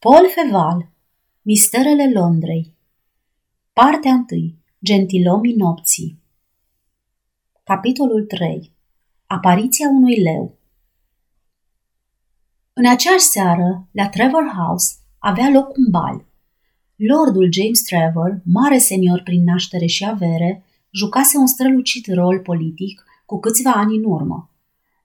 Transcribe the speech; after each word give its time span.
Paul 0.00 0.28
Feval 0.28 0.90
Misterele 1.42 2.10
Londrei 2.12 2.74
Partea 3.72 4.24
1. 4.30 4.54
Gentilomii 4.84 5.54
nopții 5.54 6.18
Capitolul 7.64 8.24
3. 8.24 8.72
Apariția 9.26 9.88
unui 9.88 10.22
leu 10.22 10.58
În 12.72 12.86
aceeași 12.86 13.24
seară, 13.24 13.88
la 13.92 14.08
Trevor 14.08 14.52
House, 14.56 14.94
avea 15.18 15.50
loc 15.52 15.76
un 15.76 15.90
bal. 15.90 16.24
Lordul 16.96 17.52
James 17.52 17.82
Trevor, 17.82 18.40
mare 18.44 18.78
senior 18.78 19.20
prin 19.22 19.44
naștere 19.44 19.86
și 19.86 20.06
avere, 20.06 20.64
jucase 20.90 21.36
un 21.36 21.46
strălucit 21.46 22.12
rol 22.12 22.40
politic 22.40 23.04
cu 23.26 23.38
câțiva 23.38 23.72
ani 23.72 23.96
în 23.96 24.04
urmă. 24.04 24.50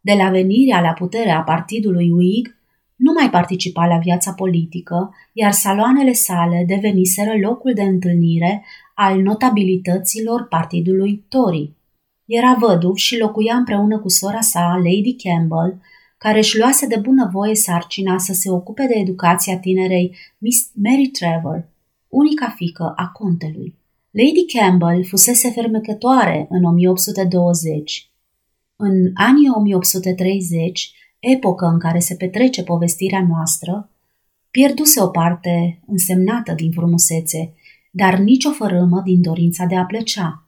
De 0.01 0.13
la 0.13 0.29
venirea 0.29 0.81
la 0.81 0.93
putere 0.93 1.29
a 1.29 1.41
partidului 1.41 2.09
Whig, 2.09 2.61
nu 3.05 3.11
mai 3.11 3.29
participa 3.29 3.85
la 3.85 3.97
viața 3.97 4.33
politică, 4.33 5.15
iar 5.33 5.51
saloanele 5.51 6.13
sale 6.13 6.63
deveniseră 6.67 7.33
locul 7.41 7.73
de 7.73 7.81
întâlnire 7.81 8.65
al 8.95 9.21
notabilităților 9.21 10.47
partidului 10.47 11.25
Tory. 11.29 11.71
Era 12.25 12.57
văduv 12.59 12.95
și 12.95 13.17
locuia 13.17 13.55
împreună 13.55 13.99
cu 13.99 14.09
sora 14.09 14.41
sa, 14.41 14.81
Lady 14.83 15.15
Campbell, 15.15 15.81
care 16.17 16.37
își 16.37 16.57
luase 16.57 16.87
de 16.87 16.99
bunăvoie 17.01 17.55
sarcina 17.55 18.17
să 18.17 18.33
se 18.33 18.49
ocupe 18.51 18.85
de 18.85 18.99
educația 18.99 19.59
tinerei 19.59 20.15
Miss 20.37 20.71
Mary 20.73 21.07
Trevor, 21.07 21.69
unica 22.07 22.53
fică 22.55 22.93
a 22.95 23.07
contelui. 23.07 23.75
Lady 24.11 24.45
Campbell 24.45 25.05
fusese 25.05 25.49
fermecătoare 25.49 26.47
în 26.49 26.63
1820. 26.63 28.07
În 28.75 29.11
anii 29.13 29.49
1830, 29.49 30.93
epocă 31.31 31.65
în 31.65 31.79
care 31.79 31.99
se 31.99 32.15
petrece 32.15 32.63
povestirea 32.63 33.25
noastră, 33.27 33.89
pierduse 34.51 35.01
o 35.01 35.07
parte 35.07 35.79
însemnată 35.87 36.53
din 36.53 36.71
frumusețe, 36.71 37.53
dar 37.91 38.17
nicio 38.17 38.51
fărâmă 38.51 39.01
din 39.05 39.21
dorința 39.21 39.65
de 39.65 39.75
a 39.75 39.85
plăcea. 39.85 40.47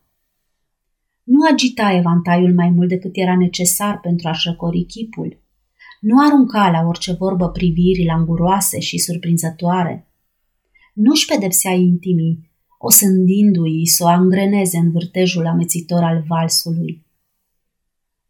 Nu 1.23 1.39
agita 1.51 1.93
evantaiul 1.93 2.53
mai 2.53 2.69
mult 2.69 2.89
decât 2.89 3.11
era 3.13 3.37
necesar 3.37 3.99
pentru 3.99 4.27
a-și 4.27 4.47
răcori 4.49 4.83
chipul. 4.83 5.39
Nu 5.99 6.15
arunca 6.27 6.69
la 6.69 6.87
orice 6.87 7.13
vorbă 7.13 7.49
priviri 7.49 8.05
languroase 8.05 8.79
și 8.79 8.97
surprinzătoare. 8.97 10.07
Nu-și 10.93 11.25
pedepsea 11.25 11.71
intimii, 11.71 12.49
osândindu-i 12.77 13.85
să 13.85 14.03
o 14.03 14.07
angreneze 14.07 14.77
în 14.77 14.91
vârtejul 14.91 15.47
amețitor 15.47 16.03
al 16.03 16.23
valsului. 16.27 17.04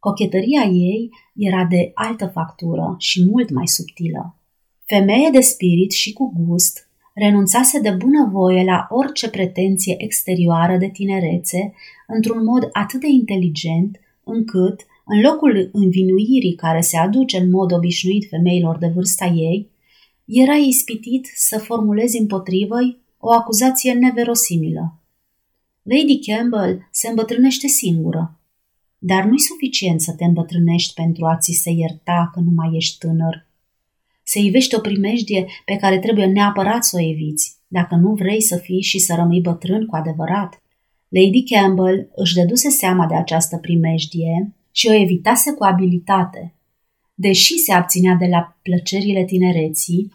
Cochetăria 0.06 0.64
ei 0.64 1.10
era 1.36 1.68
de 1.70 1.92
altă 1.94 2.26
factură 2.34 2.96
și 2.98 3.26
mult 3.26 3.50
mai 3.50 3.68
subtilă. 3.68 4.36
Femeie 4.84 5.30
de 5.32 5.40
spirit 5.40 5.92
și 5.92 6.14
cu 6.14 6.34
gust, 6.38 6.90
renunțase 7.14 7.80
de 7.80 7.90
bunăvoie 7.90 8.64
la 8.64 8.88
orice 8.90 9.30
pretenție 9.30 9.96
exterioară 9.98 10.78
de 10.78 10.90
tinerețe, 10.90 11.74
într-un 12.08 12.44
mod 12.44 12.70
atât 12.72 13.00
de 13.00 13.08
inteligent, 13.08 14.00
încât, 14.24 14.86
în 15.06 15.22
locul 15.22 15.70
învinuirii 15.74 16.56
care 16.56 16.82
se 16.82 16.98
aduce 16.98 17.38
în 17.38 17.50
mod 17.50 17.72
obișnuit 17.72 18.28
femeilor 18.30 18.78
de 18.78 18.92
vârsta 18.96 19.26
ei, 19.26 19.70
era 20.26 20.54
ispitit 20.54 21.32
să 21.36 21.58
formuleze 21.58 22.18
împotrivă 22.18 22.76
o 23.18 23.32
acuzație 23.32 23.94
neverosimilă. 23.94 25.00
Lady 25.82 26.20
Campbell 26.20 26.88
se 26.92 27.08
îmbătrânește 27.08 27.68
singură, 27.68 28.40
dar 29.12 29.24
nu-i 29.24 29.40
suficient 29.40 30.02
să 30.02 30.14
te 30.14 30.24
îmbătrânești 30.24 30.94
pentru 30.94 31.26
a 31.26 31.38
ți 31.38 31.52
se 31.52 31.72
ierta 31.72 32.30
că 32.34 32.40
nu 32.40 32.52
mai 32.56 32.70
ești 32.74 32.98
tânăr. 32.98 33.48
Se 34.24 34.40
ivește 34.40 34.76
o 34.76 34.80
primejdie 34.80 35.46
pe 35.66 35.76
care 35.76 36.00
trebuie 36.00 36.26
neapărat 36.26 36.84
să 36.84 36.98
o 37.00 37.04
eviți, 37.10 37.56
dacă 37.68 37.96
nu 37.96 38.14
vrei 38.14 38.42
să 38.42 38.58
fii 38.58 38.82
și 38.82 39.00
să 39.00 39.14
rămâi 39.16 39.42
bătrân 39.42 39.86
cu 39.86 39.96
adevărat. 39.96 40.62
Lady 41.08 41.44
Campbell 41.44 42.10
își 42.16 42.34
dăduse 42.34 42.70
seama 42.70 43.06
de 43.08 43.16
această 43.16 43.58
primejdie 43.58 44.54
și 44.72 44.88
o 44.88 44.94
evitase 44.94 45.52
cu 45.52 45.64
abilitate. 45.64 46.54
Deși 47.14 47.58
se 47.58 47.74
abținea 47.74 48.14
de 48.14 48.26
la 48.26 48.58
plăcerile 48.62 49.24
tinereții, 49.26 50.14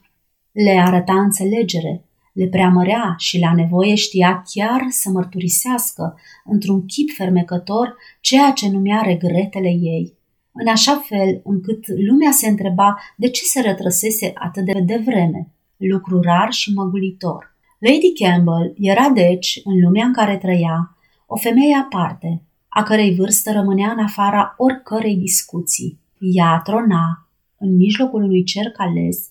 le 0.53 0.83
arăta 0.87 1.21
înțelegere 1.21 2.05
le 2.33 2.47
preamărea 2.47 3.15
și 3.19 3.39
la 3.39 3.55
nevoie 3.55 3.95
știa 3.95 4.43
chiar 4.55 4.87
să 4.89 5.11
mărturisească 5.11 6.19
într-un 6.45 6.87
chip 6.87 7.11
fermecător 7.17 7.97
ceea 8.21 8.51
ce 8.51 8.71
numea 8.71 9.01
regretele 9.01 9.69
ei, 9.69 10.19
în 10.53 10.69
așa 10.69 11.05
fel 11.05 11.41
încât 11.45 11.85
lumea 11.87 12.31
se 12.31 12.49
întreba 12.49 12.99
de 13.17 13.29
ce 13.31 13.45
se 13.45 13.61
retrăsese 13.61 14.33
atât 14.35 14.65
de 14.65 14.81
devreme, 14.81 15.49
lucru 15.77 16.21
rar 16.21 16.53
și 16.53 16.73
măgulitor. 16.73 17.55
Lady 17.79 18.13
Campbell 18.13 18.75
era 18.77 19.09
deci, 19.09 19.61
în 19.65 19.81
lumea 19.81 20.07
în 20.07 20.13
care 20.13 20.37
trăia, 20.37 20.97
o 21.27 21.37
femeie 21.37 21.77
aparte, 21.77 22.43
a 22.69 22.83
cărei 22.83 23.15
vârstă 23.15 23.53
rămânea 23.53 23.91
în 23.91 23.99
afara 23.99 24.55
oricărei 24.57 25.17
discuții. 25.17 25.99
Ea 26.19 26.61
trona, 26.65 27.29
în 27.59 27.77
mijlocul 27.77 28.23
unui 28.23 28.45
cerc 28.45 28.75
ales, 28.81 29.30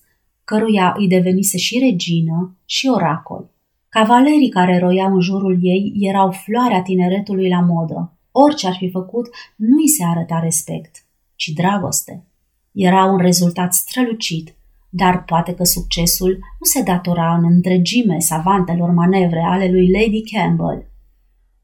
căruia 0.50 0.94
îi 0.96 1.08
devenise 1.08 1.58
și 1.58 1.78
regină 1.78 2.56
și 2.64 2.88
oracol. 2.94 3.50
Cavalerii 3.88 4.48
care 4.48 4.78
roiau 4.78 5.14
în 5.14 5.20
jurul 5.20 5.58
ei 5.60 5.92
erau 5.98 6.30
floarea 6.30 6.82
tineretului 6.82 7.48
la 7.48 7.60
modă. 7.60 8.18
Orice 8.30 8.66
ar 8.66 8.74
fi 8.78 8.90
făcut, 8.90 9.26
nu 9.56 9.76
îi 9.76 9.88
se 9.88 10.04
arăta 10.04 10.38
respect, 10.38 11.04
ci 11.34 11.48
dragoste. 11.48 12.24
Era 12.72 13.04
un 13.04 13.18
rezultat 13.18 13.72
strălucit, 13.74 14.54
dar 14.88 15.24
poate 15.24 15.54
că 15.54 15.64
succesul 15.64 16.30
nu 16.30 16.66
se 16.66 16.82
datora 16.82 17.34
în 17.34 17.44
întregime 17.44 18.18
savantelor 18.18 18.90
manevre 18.90 19.40
ale 19.40 19.70
lui 19.70 19.90
Lady 19.90 20.22
Campbell. 20.22 20.86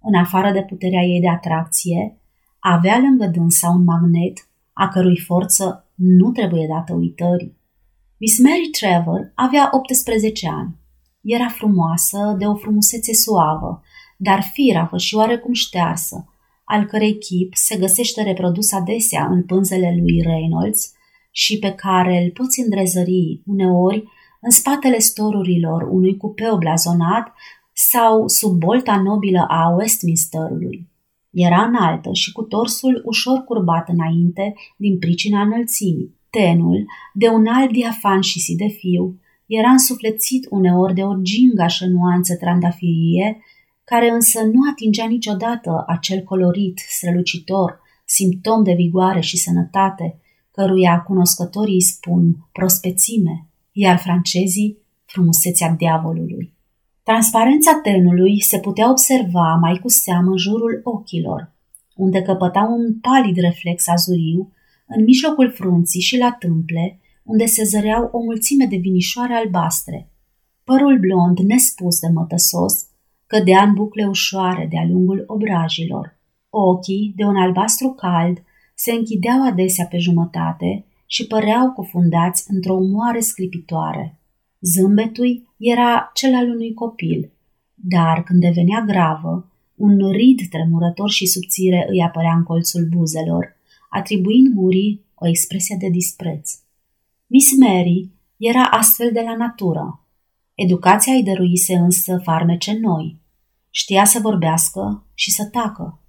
În 0.01 0.15
afară 0.15 0.53
de 0.53 0.63
puterea 0.63 1.03
ei 1.03 1.21
de 1.21 1.29
atracție, 1.29 2.17
avea 2.59 2.99
lângă 2.99 3.27
dânsa 3.27 3.69
un 3.69 3.85
magnet 3.85 4.49
a 4.73 4.89
cărui 4.89 5.19
forță 5.19 5.89
nu 5.95 6.31
trebuie 6.31 6.67
dată 6.67 6.93
uitării. 6.93 7.57
Miss 8.19 8.39
Mary 8.39 8.69
Trevor 8.71 9.33
avea 9.35 9.69
18 9.73 10.49
ani. 10.49 10.77
Era 11.23 11.49
frumoasă, 11.49 12.35
de 12.39 12.45
o 12.47 12.55
frumusețe 12.55 13.15
suavă, 13.15 13.83
dar 14.17 14.43
firavă 14.53 14.99
și 14.99 15.15
oarecum 15.15 15.53
ștearsă, 15.53 16.29
al 16.65 16.85
cărei 16.85 17.19
chip 17.19 17.55
se 17.55 17.77
găsește 17.77 18.23
reprodus 18.23 18.73
adesea 18.73 19.27
în 19.27 19.43
pânzele 19.43 19.97
lui 20.01 20.21
Reynolds 20.21 20.93
și 21.31 21.59
pe 21.59 21.71
care 21.71 22.23
îl 22.23 22.31
poți 22.31 22.61
îndrezări 22.61 23.43
uneori 23.47 24.05
în 24.41 24.51
spatele 24.51 24.99
storurilor 24.99 25.83
unui 25.83 26.17
cupeu 26.17 26.57
blazonat 26.57 27.33
sau 27.73 28.29
sub 28.29 28.59
bolta 28.59 29.01
nobilă 29.03 29.47
a 29.49 29.75
Westminsterului. 29.79 30.89
Era 31.31 31.63
înaltă 31.63 32.13
și 32.13 32.33
cu 32.33 32.43
torsul 32.43 33.03
ușor 33.05 33.39
curbat 33.45 33.89
înainte 33.89 34.55
din 34.77 34.99
pricina 34.99 35.41
înălțimii. 35.43 36.16
Tenul, 36.37 36.87
de 37.13 37.29
un 37.29 37.47
alt 37.47 37.73
diafan 37.73 38.21
și 38.21 38.41
sidefiu, 38.41 39.21
era 39.47 39.71
însuflețit 39.71 40.47
uneori 40.51 40.95
de 40.95 41.03
o 41.03 41.15
gingașă 41.15 41.87
nuanță 41.87 42.37
trandafirie, 42.37 43.39
care 43.85 44.11
însă 44.11 44.43
nu 44.43 44.71
atingea 44.71 45.07
niciodată 45.07 45.85
acel 45.87 46.23
colorit 46.23 46.79
strălucitor, 46.89 47.81
simptom 48.05 48.63
de 48.63 48.73
vigoare 48.73 49.21
și 49.21 49.37
sănătate, 49.37 50.19
căruia 50.51 51.01
cunoscătorii 51.01 51.81
spun 51.81 52.49
prospețime, 52.53 53.47
iar 53.73 53.99
francezii 53.99 54.79
frumusețea 55.05 55.71
diavolului. 55.71 56.53
Transparența 57.03 57.81
tenului 57.83 58.43
se 58.43 58.59
putea 58.59 58.91
observa 58.91 59.59
mai 59.61 59.79
cu 59.83 59.89
seamă 59.89 60.31
în 60.31 60.37
jurul 60.37 60.81
ochilor, 60.85 61.53
unde 61.95 62.23
căpăta 62.23 62.61
un 62.61 62.99
palid 63.01 63.37
reflex 63.37 63.89
azuriu 63.89 64.51
în 64.87 65.05
mijlocul 65.05 65.51
frunții 65.51 66.01
și 66.01 66.19
la 66.19 66.37
tâmple, 66.39 67.01
unde 67.23 67.45
se 67.45 67.65
zăreau 67.65 68.09
o 68.13 68.19
mulțime 68.19 68.67
de 68.67 68.77
vinișoare 68.77 69.35
albastre. 69.35 70.11
Părul 70.65 70.99
blond, 70.99 71.39
nespus 71.39 71.99
de 71.99 72.09
mătăsos, 72.15 72.87
cădea 73.27 73.63
în 73.63 73.75
bucle 73.75 74.07
ușoare 74.07 74.67
de-a 74.71 74.87
lungul 74.89 75.25
obrajilor. 75.27 76.19
Ochii, 76.51 77.13
de 77.17 77.25
un 77.25 77.37
albastru 77.37 77.89
cald, 77.89 78.43
se 78.75 78.93
închideau 78.93 79.47
adesea 79.47 79.87
pe 79.87 79.99
jumătate 79.99 80.85
și 81.07 81.27
păreau 81.27 81.73
cufundați 81.73 82.45
într-o 82.49 82.75
umoare 82.75 83.21
sclipitoare. 83.21 84.21
Zâmbetul 84.61 85.55
era 85.57 86.11
cel 86.15 86.35
al 86.35 86.49
unui 86.49 86.75
copil, 86.75 87.33
dar 87.75 88.23
când 88.23 88.41
devenea 88.41 88.81
gravă, 88.87 89.51
un 89.75 90.11
rid 90.11 90.41
tremurător 90.51 91.11
și 91.11 91.27
subțire 91.27 91.87
îi 91.91 92.03
apărea 92.03 92.35
în 92.35 92.43
colțul 92.43 92.89
buzelor, 92.97 93.56
atribuind 93.91 94.55
gurii 94.55 95.05
o 95.15 95.29
expresie 95.29 95.77
de 95.81 95.89
dispreț. 95.89 96.53
Miss 97.27 97.53
Mary 97.59 98.11
era 98.37 98.63
astfel 98.63 99.13
de 99.13 99.21
la 99.21 99.37
natură. 99.37 100.01
Educația 100.55 101.13
îi 101.13 101.23
dăruise 101.23 101.75
însă 101.75 102.21
farmece 102.23 102.79
noi. 102.79 103.17
Știa 103.71 104.05
să 104.05 104.19
vorbească 104.19 105.05
și 105.15 105.31
să 105.31 105.45
tacă. 105.45 106.01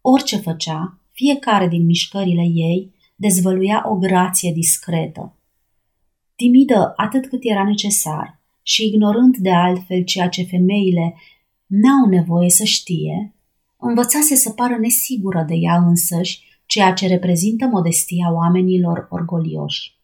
Orice 0.00 0.36
făcea, 0.36 0.98
fiecare 1.10 1.68
din 1.68 1.84
mișcările 1.84 2.42
ei 2.42 2.92
dezvăluia 3.16 3.84
o 3.88 3.94
grație 3.94 4.52
discretă. 4.52 5.34
timidă 6.36 6.92
atât 6.96 7.26
cât 7.26 7.40
era 7.42 7.64
necesar 7.64 8.40
și 8.62 8.86
ignorând 8.86 9.36
de 9.36 9.50
altfel 9.50 10.04
ceea 10.04 10.28
ce 10.28 10.42
femeile 10.42 11.14
n-au 11.66 12.08
nevoie 12.08 12.50
să 12.50 12.64
știe, 12.64 13.34
învățase 13.76 14.34
să 14.34 14.50
pară 14.50 14.76
nesigură 14.76 15.44
de 15.48 15.54
ea 15.54 15.76
însăși, 15.76 16.49
ceea 16.72 16.92
ce 16.92 17.06
reprezintă 17.06 17.66
modestia 17.66 18.32
oamenilor 18.32 19.06
orgolioși. 19.10 19.98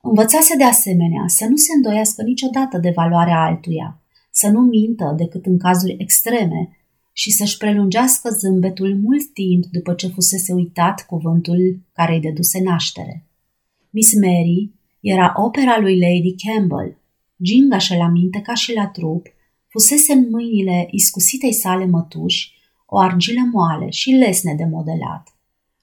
Învățase 0.00 0.56
de 0.56 0.64
asemenea 0.64 1.24
să 1.26 1.46
nu 1.48 1.56
se 1.56 1.72
îndoiască 1.74 2.22
niciodată 2.22 2.78
de 2.78 2.92
valoarea 2.94 3.42
altuia, 3.42 4.02
să 4.30 4.48
nu 4.48 4.60
mintă 4.60 5.14
decât 5.16 5.46
în 5.46 5.58
cazuri 5.58 5.96
extreme 5.98 6.76
și 7.12 7.30
să-și 7.30 7.56
prelungească 7.56 8.30
zâmbetul 8.30 8.98
mult 9.02 9.32
timp 9.32 9.64
după 9.64 9.92
ce 9.92 10.06
fusese 10.08 10.52
uitat 10.52 11.06
cuvântul 11.06 11.80
care 11.92 12.14
îi 12.14 12.20
deduse 12.20 12.60
naștere. 12.62 13.26
Miss 13.90 14.14
Mary 14.14 14.70
era 15.00 15.32
opera 15.36 15.78
lui 15.78 15.98
Lady 15.98 16.34
Campbell. 16.44 16.96
Ginga 17.42 17.78
și 17.78 17.96
la 17.96 18.08
minte 18.08 18.40
ca 18.40 18.54
și 18.54 18.74
la 18.74 18.86
trup, 18.86 19.26
fusese 19.68 20.12
în 20.12 20.26
mâinile 20.30 20.88
iscusitei 20.90 21.52
sale 21.52 21.86
mătuși 21.86 22.52
o 22.86 22.98
argilă 22.98 23.40
moale 23.52 23.90
și 23.90 24.10
lesne 24.10 24.54
de 24.54 24.64
modelat. 24.64 25.34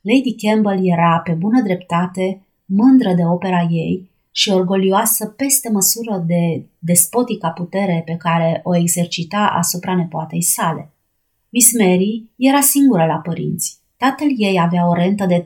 Lady 0.09 0.35
Campbell 0.35 0.79
era, 0.87 1.21
pe 1.23 1.31
bună 1.31 1.61
dreptate, 1.61 2.41
mândră 2.65 3.13
de 3.13 3.25
opera 3.25 3.67
ei 3.69 4.09
și 4.31 4.49
orgolioasă 4.49 5.25
peste 5.25 5.69
măsură 5.71 6.23
de 6.27 6.65
despotica 6.79 7.49
putere 7.49 8.01
pe 8.05 8.15
care 8.15 8.61
o 8.63 8.75
exercita 8.75 9.53
asupra 9.57 9.95
nepoatei 9.95 10.41
sale. 10.41 10.91
Miss 11.49 11.71
Mary 11.79 12.29
era 12.35 12.59
singură 12.59 13.05
la 13.05 13.15
părinți. 13.15 13.77
Tatăl 13.97 14.27
ei 14.37 14.59
avea 14.59 14.89
o 14.89 14.93
rentă 14.93 15.25
de 15.25 15.45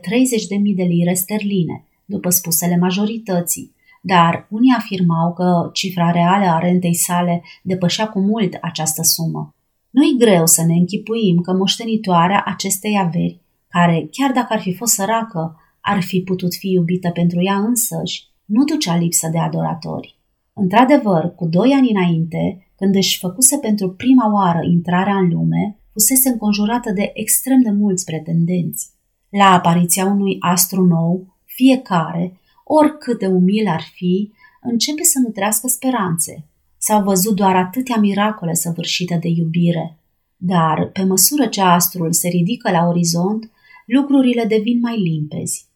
de 0.76 0.82
lire 0.82 1.14
sterline, 1.14 1.84
după 2.04 2.30
spusele 2.30 2.76
majorității, 2.76 3.74
dar 4.00 4.46
unii 4.50 4.74
afirmau 4.78 5.32
că 5.32 5.70
cifra 5.72 6.10
reală 6.10 6.46
a 6.46 6.58
rentei 6.58 6.94
sale 6.94 7.42
depășea 7.62 8.08
cu 8.08 8.20
mult 8.20 8.58
această 8.60 9.02
sumă. 9.02 9.54
Nu-i 9.90 10.16
greu 10.18 10.46
să 10.46 10.64
ne 10.64 10.74
închipuim 10.74 11.36
că 11.40 11.52
moștenitoarea 11.52 12.42
acestei 12.46 12.98
averi, 12.98 13.41
care, 13.72 14.08
chiar 14.10 14.32
dacă 14.32 14.52
ar 14.52 14.60
fi 14.60 14.74
fost 14.74 14.92
săracă, 14.92 15.56
ar 15.80 16.02
fi 16.02 16.20
putut 16.20 16.54
fi 16.54 16.70
iubită 16.70 17.10
pentru 17.10 17.42
ea 17.42 17.56
însăși, 17.56 18.24
nu 18.44 18.64
ducea 18.64 18.96
lipsă 18.96 19.28
de 19.28 19.38
adoratori. 19.38 20.18
Într-adevăr, 20.52 21.34
cu 21.34 21.46
doi 21.46 21.72
ani 21.72 21.90
înainte, 21.90 22.66
când 22.76 22.94
își 22.94 23.18
făcuse 23.18 23.58
pentru 23.58 23.90
prima 23.90 24.32
oară 24.32 24.60
intrarea 24.64 25.16
în 25.16 25.28
lume, 25.28 25.76
fusese 25.92 26.28
înconjurată 26.28 26.92
de 26.92 27.10
extrem 27.14 27.60
de 27.62 27.70
mulți 27.70 28.04
pretendenți. 28.04 28.90
La 29.28 29.52
apariția 29.52 30.04
unui 30.04 30.36
astru 30.40 30.84
nou, 30.84 31.36
fiecare, 31.44 32.40
oricât 32.64 33.18
de 33.18 33.26
umil 33.26 33.68
ar 33.68 33.82
fi, 33.94 34.32
începe 34.62 35.02
să 35.02 35.18
nutrească 35.18 35.68
speranțe. 35.68 36.44
S-au 36.78 37.02
văzut 37.02 37.36
doar 37.36 37.56
atâtea 37.56 37.96
miracole 37.96 38.54
săvârșite 38.54 39.18
de 39.20 39.28
iubire. 39.28 39.96
Dar, 40.36 40.90
pe 40.92 41.04
măsură 41.04 41.46
ce 41.46 41.60
astrul 41.60 42.12
se 42.12 42.28
ridică 42.28 42.70
la 42.70 42.86
orizont, 42.86 43.50
lucrurile 43.86 44.44
devin 44.44 44.78
mai 44.80 45.00
limpezi. 45.00 45.66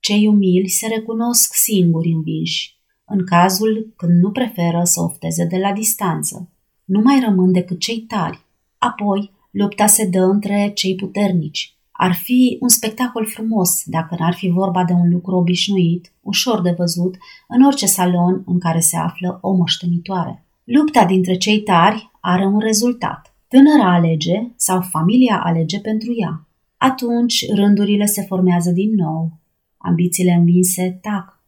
Cei 0.00 0.26
umili 0.26 0.68
se 0.68 0.86
recunosc 0.86 1.54
singuri 1.54 2.12
învinși, 2.12 2.76
în 3.04 3.24
cazul 3.24 3.92
când 3.96 4.22
nu 4.22 4.30
preferă 4.30 4.80
să 4.84 5.00
ofteze 5.00 5.44
de 5.44 5.56
la 5.56 5.72
distanță. 5.72 6.48
Nu 6.84 7.00
mai 7.00 7.20
rămân 7.24 7.52
decât 7.52 7.80
cei 7.80 8.00
tari. 8.00 8.40
Apoi, 8.78 9.30
lupta 9.50 9.86
se 9.86 10.06
dă 10.06 10.20
între 10.20 10.70
cei 10.74 10.94
puternici. 10.94 11.76
Ar 11.90 12.14
fi 12.14 12.58
un 12.60 12.68
spectacol 12.68 13.26
frumos 13.26 13.82
dacă 13.84 14.16
n-ar 14.18 14.34
fi 14.34 14.48
vorba 14.48 14.84
de 14.84 14.92
un 14.92 15.10
lucru 15.10 15.36
obișnuit, 15.36 16.12
ușor 16.20 16.60
de 16.60 16.74
văzut, 16.78 17.16
în 17.48 17.62
orice 17.62 17.86
salon 17.86 18.42
în 18.46 18.58
care 18.58 18.80
se 18.80 18.96
află 18.96 19.38
o 19.42 19.52
moștenitoare. 19.52 20.46
Lupta 20.64 21.04
dintre 21.04 21.36
cei 21.36 21.60
tari 21.60 22.10
are 22.20 22.46
un 22.46 22.58
rezultat. 22.58 23.34
Tânăra 23.48 23.94
alege 23.94 24.52
sau 24.56 24.80
familia 24.80 25.40
alege 25.44 25.80
pentru 25.80 26.12
ea. 26.16 26.47
Atunci 26.78 27.50
rândurile 27.54 28.06
se 28.06 28.22
formează 28.22 28.70
din 28.70 28.94
nou, 28.94 29.38
Ambițiile 29.78 30.32
învinse 30.32 30.98
tac. 31.02 31.42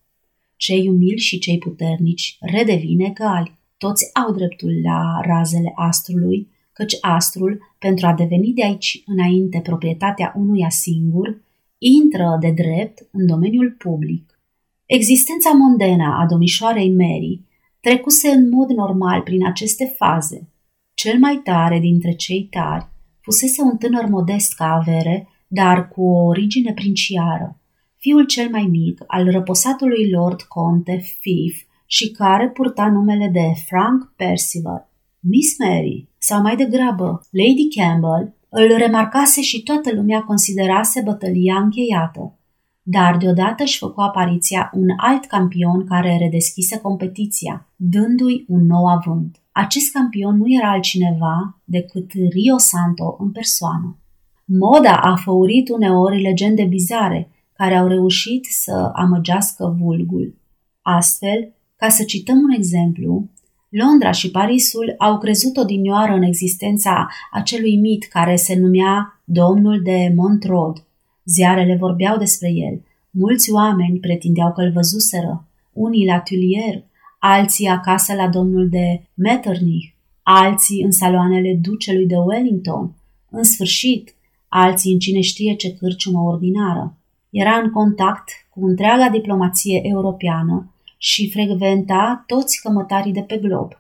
Cei 0.57 0.89
umili 0.89 1.19
și 1.19 1.39
cei 1.39 1.59
puternici 1.59 2.37
redevin 2.41 3.01
egali. 3.01 3.59
Toți 3.79 4.15
au 4.15 4.33
dreptul 4.33 4.81
la 4.83 5.21
razele 5.23 5.73
astrului, 5.75 6.49
căci 6.73 6.97
astrul, 7.01 7.61
pentru 7.79 8.07
a 8.07 8.15
deveni 8.15 8.53
de 8.53 8.65
aici 8.65 9.03
înainte 9.07 9.61
proprietatea 9.61 10.33
unuia 10.37 10.69
singur, 10.69 11.41
intră 11.79 12.37
de 12.41 12.51
drept 12.51 13.09
în 13.13 13.27
domeniul 13.27 13.75
public. 13.79 14.41
Existența 14.87 15.51
mondenă 15.51 16.17
a 16.21 16.27
domnișoarei 16.27 16.91
Mary 16.91 17.41
trecuse 17.81 18.29
în 18.29 18.49
mod 18.49 18.69
normal 18.69 19.21
prin 19.21 19.47
aceste 19.47 19.95
faze. 19.97 20.49
Cel 20.95 21.19
mai 21.19 21.41
tare 21.45 21.79
dintre 21.79 22.13
cei 22.13 22.47
tari 22.51 22.89
fusese 23.21 23.63
un 23.63 23.77
tânăr 23.77 24.05
modest 24.05 24.55
ca 24.55 24.65
avere, 24.65 25.29
dar 25.49 25.89
cu 25.89 26.03
o 26.03 26.25
origine 26.25 26.73
princiară 26.73 27.61
fiul 28.01 28.27
cel 28.27 28.49
mai 28.51 28.67
mic 28.71 29.05
al 29.07 29.31
răposatului 29.31 30.11
Lord 30.11 30.43
Conte 30.43 30.97
Fife 30.97 31.65
și 31.87 32.11
care 32.11 32.49
purta 32.49 32.91
numele 32.91 33.29
de 33.33 33.53
Frank 33.67 34.13
Percival. 34.17 34.89
Miss 35.21 35.59
Mary, 35.59 36.09
sau 36.19 36.41
mai 36.41 36.57
degrabă 36.57 37.21
Lady 37.31 37.69
Campbell, 37.77 38.35
îl 38.49 38.77
remarcase 38.77 39.41
și 39.41 39.63
toată 39.63 39.95
lumea 39.95 40.23
considerase 40.23 41.01
bătălia 41.05 41.57
încheiată. 41.57 42.39
Dar 42.83 43.17
deodată 43.17 43.63
își 43.63 43.79
făcu 43.79 44.01
apariția 44.01 44.71
un 44.75 44.89
alt 44.97 45.25
campion 45.25 45.87
care 45.87 46.17
redeschise 46.17 46.79
competiția, 46.79 47.69
dându-i 47.77 48.45
un 48.49 48.67
nou 48.67 48.87
avânt. 48.87 49.37
Acest 49.53 49.93
campion 49.93 50.37
nu 50.37 50.45
era 50.59 50.71
altcineva 50.71 51.61
decât 51.65 52.11
Rio 52.13 52.59
Santo 52.59 53.17
în 53.19 53.31
persoană. 53.31 53.99
Moda 54.45 54.97
a 54.97 55.17
făurit 55.17 55.69
uneori 55.69 56.21
legende 56.21 56.65
bizare, 56.65 57.31
care 57.53 57.75
au 57.75 57.87
reușit 57.87 58.45
să 58.45 58.91
amăgească 58.95 59.77
vulgul. 59.81 60.39
Astfel, 60.83 61.53
ca 61.77 61.89
să 61.89 62.05
cităm 62.05 62.37
un 62.37 62.51
exemplu, 62.51 63.31
Londra 63.69 64.11
și 64.11 64.31
Parisul 64.31 64.95
au 64.99 65.19
crezut 65.19 65.57
odinioară 65.57 66.13
în 66.13 66.23
existența 66.23 67.09
acelui 67.33 67.77
mit 67.77 68.05
care 68.05 68.37
se 68.37 68.55
numea 68.55 69.21
Domnul 69.25 69.83
de 69.83 70.13
Montrod. 70.17 70.85
Ziarele 71.25 71.77
vorbeau 71.77 72.17
despre 72.17 72.51
el. 72.51 72.83
Mulți 73.11 73.53
oameni 73.53 73.99
pretindeau 73.99 74.53
că 74.53 74.61
îl 74.61 74.73
văzuseră, 74.73 75.49
unii 75.73 76.07
la 76.07 76.21
Tulier, 76.21 76.85
alții 77.21 77.67
acasă 77.67 78.15
la 78.15 78.29
domnul 78.29 78.69
de 78.69 79.03
Metternich, 79.15 79.89
alții 80.23 80.83
în 80.83 80.91
saloanele 80.91 81.59
ducelui 81.63 82.07
de 82.07 82.17
Wellington, 82.17 82.95
în 83.31 83.43
sfârșit, 83.43 84.15
alții 84.49 84.93
în 84.93 84.99
cine 84.99 85.21
știe 85.21 85.55
ce 85.55 85.75
cârciumă 85.75 86.21
ordinară. 86.21 86.97
Era 87.31 87.57
în 87.57 87.71
contact 87.71 88.29
cu 88.51 88.67
întreaga 88.67 89.09
diplomație 89.09 89.81
europeană 89.83 90.75
și 90.99 91.31
frecventa 91.31 92.25
toți 92.27 92.61
cămătarii 92.63 93.13
de 93.13 93.23
pe 93.23 93.37
glob. 93.37 93.73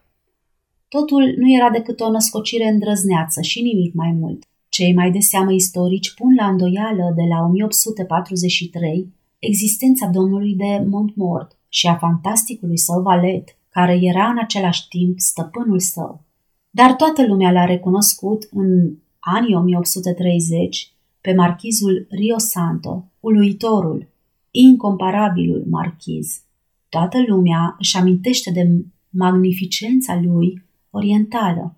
Totul 0.88 1.34
nu 1.36 1.54
era 1.54 1.70
decât 1.70 2.00
o 2.00 2.10
născocire 2.10 2.68
îndrăzneață 2.68 3.40
și 3.42 3.62
nimic 3.62 3.94
mai 3.94 4.12
mult. 4.12 4.44
Cei 4.68 4.94
mai 4.94 5.10
de 5.10 5.18
seamă 5.18 5.52
istorici 5.52 6.14
pun 6.14 6.34
la 6.34 6.46
îndoială 6.46 7.12
de 7.16 7.22
la 7.28 7.44
1843 7.44 9.12
existența 9.38 10.06
domnului 10.06 10.54
de 10.54 10.84
Montmort 10.88 11.59
și 11.72 11.86
a 11.86 11.96
fantasticului 11.96 12.78
său 12.78 13.02
valet, 13.02 13.56
care 13.70 13.98
era 14.00 14.26
în 14.26 14.38
același 14.38 14.88
timp 14.88 15.18
stăpânul 15.18 15.80
său. 15.80 16.24
Dar 16.70 16.94
toată 16.94 17.26
lumea 17.26 17.52
l-a 17.52 17.64
recunoscut 17.64 18.48
în 18.50 18.94
anii 19.18 19.54
1830 19.54 20.92
pe 21.20 21.34
marchizul 21.34 22.06
Rio 22.10 22.38
Santo, 22.38 23.04
uluitorul, 23.20 24.08
incomparabilul 24.50 25.64
marchiz. 25.70 26.40
Toată 26.88 27.24
lumea 27.26 27.76
își 27.78 27.96
amintește 27.96 28.50
de 28.50 28.84
magnificența 29.10 30.20
lui 30.22 30.62
orientală. 30.90 31.76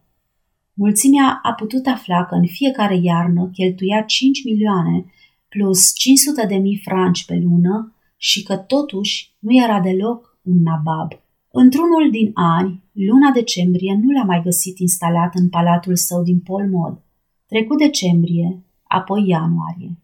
Mulțimea 0.75 1.41
a 1.43 1.53
putut 1.53 1.87
afla 1.87 2.25
că 2.25 2.35
în 2.35 2.47
fiecare 2.47 2.99
iarnă 3.03 3.51
cheltuia 3.53 4.03
5 4.03 4.45
milioane 4.45 5.05
plus 5.49 5.93
500 5.95 6.47
de 6.47 6.55
mii 6.55 6.81
franci 6.85 7.25
pe 7.25 7.41
lună 7.43 7.92
și 8.25 8.43
că 8.43 8.57
totuși 8.57 9.35
nu 9.39 9.63
era 9.63 9.81
deloc 9.81 10.39
un 10.43 10.63
nabab. 10.63 11.13
Într-unul 11.51 12.11
din 12.11 12.31
ani, 12.35 12.83
luna 12.93 13.31
decembrie 13.31 14.01
nu 14.03 14.11
l-a 14.11 14.25
mai 14.25 14.43
găsit 14.43 14.79
instalat 14.79 15.35
în 15.35 15.49
palatul 15.49 15.97
său 15.97 16.23
din 16.23 16.41
Polmod. 16.41 17.03
Trecut 17.47 17.79
decembrie, 17.79 18.63
apoi 18.83 19.29
ianuarie. 19.29 19.99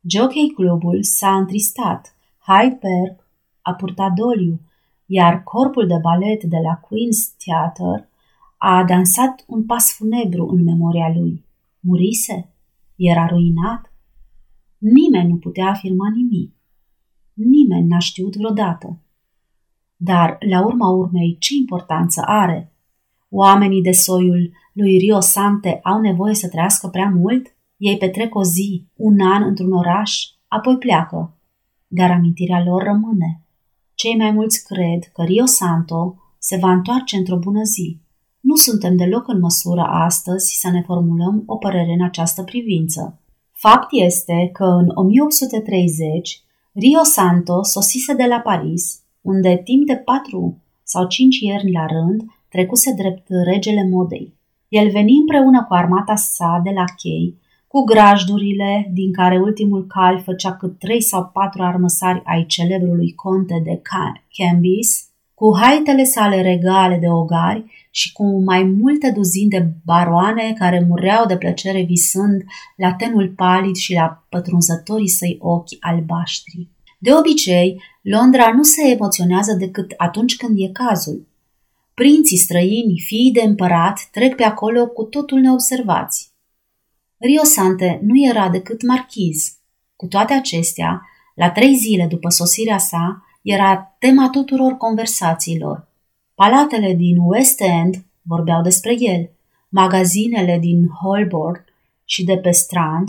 Jockey 0.00 0.52
Clubul 0.54 1.02
s-a 1.02 1.36
întristat, 1.36 2.16
Hyde 2.46 2.78
Park 2.80 3.28
a 3.62 3.72
purtat 3.72 4.12
doliu, 4.12 4.60
iar 5.06 5.42
corpul 5.42 5.86
de 5.86 5.98
balet 6.02 6.42
de 6.42 6.58
la 6.62 6.80
Queen's 6.80 7.36
Theatre 7.36 8.08
a 8.56 8.84
dansat 8.84 9.44
un 9.46 9.64
pas 9.64 9.94
funebru 9.96 10.46
în 10.48 10.62
memoria 10.62 11.12
lui. 11.16 11.44
Murise? 11.80 12.48
Era 12.96 13.26
ruinat? 13.26 13.92
Nimeni 14.78 15.28
nu 15.28 15.36
putea 15.36 15.66
afirma 15.68 16.10
nimic. 16.14 16.53
Nimeni 17.34 17.86
n-a 17.86 17.98
știut 17.98 18.36
vreodată. 18.36 18.98
Dar, 19.96 20.36
la 20.48 20.64
urma 20.64 20.88
urmei, 20.88 21.36
ce 21.40 21.54
importanță 21.54 22.22
are? 22.24 22.72
Oamenii 23.28 23.82
de 23.82 23.90
soiul 23.90 24.52
lui 24.72 24.98
Rio 24.98 25.20
Sante 25.20 25.80
au 25.82 26.00
nevoie 26.00 26.34
să 26.34 26.48
trăiască 26.48 26.88
prea 26.88 27.08
mult? 27.08 27.54
Ei 27.76 27.96
petrec 27.96 28.34
o 28.34 28.42
zi, 28.42 28.86
un 28.96 29.20
an 29.20 29.42
într-un 29.42 29.72
oraș, 29.72 30.24
apoi 30.48 30.76
pleacă. 30.78 31.36
Dar 31.86 32.10
amintirea 32.10 32.64
lor 32.64 32.82
rămâne. 32.82 33.42
Cei 33.94 34.16
mai 34.16 34.30
mulți 34.30 34.64
cred 34.64 35.04
că 35.12 35.22
Rio 35.22 35.44
Santo 35.46 36.16
se 36.38 36.56
va 36.56 36.72
întoarce 36.72 37.16
într-o 37.16 37.38
bună 37.38 37.62
zi. 37.62 38.00
Nu 38.40 38.54
suntem 38.54 38.96
deloc 38.96 39.28
în 39.28 39.38
măsură 39.38 39.80
astăzi 39.80 40.58
să 40.60 40.70
ne 40.70 40.82
formulăm 40.82 41.42
o 41.46 41.56
părere 41.56 41.92
în 41.92 42.04
această 42.04 42.42
privință. 42.42 43.20
Fapt 43.52 43.88
este 43.90 44.50
că 44.52 44.64
în 44.64 44.90
1830 44.94 46.42
Rio 46.76 47.04
Santo 47.04 47.62
sosise 47.62 48.14
de 48.14 48.26
la 48.26 48.40
Paris, 48.40 49.00
unde 49.20 49.60
timp 49.64 49.86
de 49.86 49.96
patru 49.96 50.58
sau 50.82 51.06
cinci 51.06 51.40
ierni 51.40 51.72
la 51.72 51.86
rând 51.86 52.22
trecuse 52.48 52.92
drept 52.92 53.26
regele 53.44 53.88
modei. 53.88 54.34
El 54.68 54.90
veni 54.90 55.16
împreună 55.16 55.64
cu 55.64 55.74
armata 55.74 56.14
sa 56.14 56.60
de 56.64 56.70
la 56.70 56.84
chei, 56.96 57.38
cu 57.66 57.84
grajdurile, 57.84 58.90
din 58.92 59.12
care 59.12 59.38
ultimul 59.38 59.86
cal 59.86 60.20
făcea 60.20 60.52
cât 60.56 60.78
trei 60.78 61.02
sau 61.02 61.30
patru 61.32 61.62
armăsari 61.62 62.22
ai 62.24 62.46
celebrului 62.46 63.12
conte 63.12 63.60
de 63.64 63.82
Cambis, 64.36 65.08
cu 65.34 65.56
haitele 65.56 66.04
sale 66.04 66.42
regale 66.42 66.98
de 66.98 67.08
ogari 67.08 67.83
și 67.96 68.12
cu 68.12 68.42
mai 68.42 68.62
multe 68.62 69.10
duzini 69.10 69.48
de 69.48 69.68
baroane 69.84 70.54
care 70.58 70.84
mureau 70.88 71.26
de 71.26 71.36
plăcere 71.36 71.82
visând 71.82 72.42
la 72.76 72.92
tenul 72.92 73.32
palid 73.36 73.74
și 73.74 73.92
la 73.92 74.24
pătrunzătorii 74.28 75.08
săi 75.08 75.38
ochi 75.40 75.76
albaștri. 75.80 76.68
De 76.98 77.14
obicei, 77.14 77.82
Londra 78.02 78.52
nu 78.52 78.62
se 78.62 78.88
emoționează 78.88 79.52
decât 79.52 79.94
atunci 79.96 80.36
când 80.36 80.54
e 80.58 80.68
cazul. 80.72 81.26
Prinții 81.94 82.36
străini, 82.36 83.02
fiii 83.04 83.32
de 83.32 83.40
împărat, 83.40 84.08
trec 84.10 84.34
pe 84.34 84.44
acolo 84.44 84.86
cu 84.86 85.02
totul 85.04 85.38
neobservați. 85.38 86.32
Rio 87.18 87.44
Sante 87.44 88.00
nu 88.02 88.28
era 88.28 88.48
decât 88.48 88.82
marchiz. 88.82 89.56
Cu 89.96 90.06
toate 90.06 90.32
acestea, 90.32 91.02
la 91.34 91.50
trei 91.50 91.74
zile 91.74 92.06
după 92.06 92.28
sosirea 92.28 92.78
sa, 92.78 93.24
era 93.42 93.96
tema 93.98 94.30
tuturor 94.30 94.76
conversațiilor. 94.76 95.92
Palatele 96.34 96.94
din 96.94 97.16
West 97.18 97.60
End 97.60 98.04
vorbeau 98.22 98.62
despre 98.62 98.94
el, 98.98 99.30
magazinele 99.68 100.58
din 100.58 100.86
Holborn 100.88 101.64
și 102.04 102.24
de 102.24 102.38
pe 102.38 102.50
Strand 102.50 103.08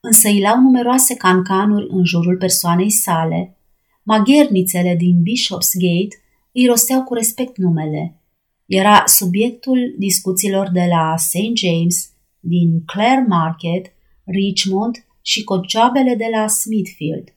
însăilau 0.00 0.60
numeroase 0.60 1.14
cancanuri 1.14 1.86
în 1.90 2.04
jurul 2.04 2.36
persoanei 2.36 2.90
sale, 2.90 3.56
maghernițele 4.02 4.96
din 4.96 5.22
Bishopsgate 5.22 6.22
îi 6.52 6.66
rosteau 6.66 7.02
cu 7.02 7.14
respect 7.14 7.56
numele. 7.56 8.14
Era 8.66 9.02
subiectul 9.06 9.94
discuțiilor 9.98 10.70
de 10.70 10.86
la 10.88 11.16
St. 11.16 11.54
James, 11.54 12.10
din 12.40 12.84
Clare 12.84 13.24
Market, 13.28 13.92
Richmond 14.24 15.04
și 15.22 15.44
cocioabele 15.44 16.14
de 16.14 16.26
la 16.36 16.46
Smithfield. 16.46 17.34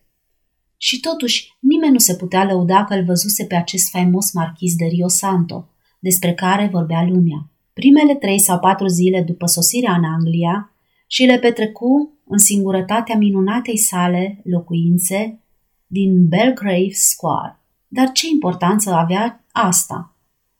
Și 0.85 0.99
totuși, 0.99 1.53
nimeni 1.59 1.91
nu 1.91 1.97
se 1.97 2.15
putea 2.15 2.43
lăuda 2.43 2.83
că 2.83 2.93
îl 2.93 3.03
văzuse 3.03 3.45
pe 3.45 3.55
acest 3.55 3.89
faimos 3.89 4.31
marchis 4.31 4.75
de 4.75 4.85
Rio 4.85 5.07
Santo, 5.07 5.69
despre 5.99 6.33
care 6.33 6.69
vorbea 6.71 7.03
lumea. 7.03 7.49
Primele 7.73 8.15
trei 8.15 8.39
sau 8.39 8.59
patru 8.59 8.87
zile 8.87 9.21
după 9.21 9.45
sosirea 9.45 9.93
în 9.93 10.03
Anglia 10.03 10.71
și 11.07 11.23
le 11.23 11.39
petrecu 11.39 12.13
în 12.27 12.37
singurătatea 12.37 13.15
minunatei 13.15 13.77
sale 13.77 14.41
locuințe 14.43 15.39
din 15.87 16.27
Belgrave 16.27 16.91
Square. 16.91 17.59
Dar 17.87 18.11
ce 18.11 18.27
importanță 18.27 18.93
avea 18.93 19.45
asta? 19.51 20.15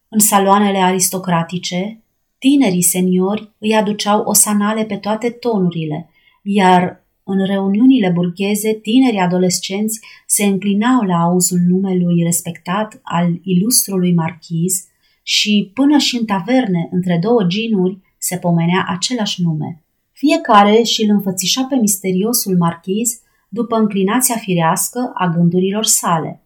În 0.09 0.19
saloanele 0.19 0.77
aristocratice, 0.77 2.01
tinerii 2.37 2.81
seniori 2.81 3.51
îi 3.57 3.75
aduceau 3.75 4.21
osanale 4.21 4.85
pe 4.85 4.97
toate 4.97 5.29
tonurile, 5.29 6.09
iar 6.43 7.02
în 7.23 7.45
reuniunile 7.45 8.09
burgheze, 8.09 8.73
tinerii 8.73 9.19
adolescenți 9.19 9.99
se 10.27 10.43
înclinau 10.43 11.01
la 11.01 11.15
auzul 11.15 11.59
numelui 11.59 12.23
respectat 12.23 12.99
al 13.03 13.39
ilustrului 13.43 14.13
marchiz 14.13 14.87
și 15.23 15.71
până 15.73 15.97
și 15.97 16.17
în 16.17 16.25
taverne, 16.25 16.87
între 16.91 17.19
două 17.21 17.43
ginuri, 17.43 17.97
se 18.17 18.37
pomenea 18.37 18.85
același 18.87 19.41
nume. 19.41 19.83
Fiecare 20.11 20.81
și 20.83 21.03
îl 21.03 21.09
înfățișa 21.09 21.63
pe 21.63 21.75
misteriosul 21.75 22.57
marchiz 22.57 23.21
după 23.49 23.75
înclinația 23.75 24.35
firească 24.35 25.11
a 25.13 25.27
gândurilor 25.27 25.85
sale. 25.85 26.41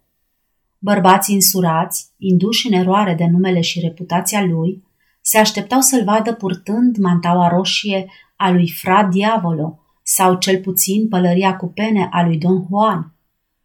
Bărbații 0.79 1.33
însurați, 1.33 2.05
induși 2.17 2.67
în 2.67 2.73
eroare 2.73 3.13
de 3.13 3.25
numele 3.25 3.61
și 3.61 3.79
reputația 3.79 4.45
lui, 4.45 4.83
se 5.21 5.37
așteptau 5.37 5.79
să-l 5.81 6.03
vadă 6.03 6.33
purtând 6.33 6.97
mantaua 6.97 7.47
roșie 7.47 8.11
a 8.35 8.51
lui 8.51 8.69
Fra 8.69 9.03
Diavolo 9.03 9.79
sau 10.09 10.37
cel 10.37 10.59
puțin 10.59 11.07
pălăria 11.07 11.55
cu 11.55 11.67
pene 11.67 12.07
a 12.11 12.25
lui 12.25 12.37
Don 12.37 12.65
Juan. 12.67 13.13